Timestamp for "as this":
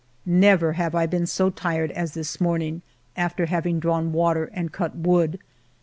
1.91-2.41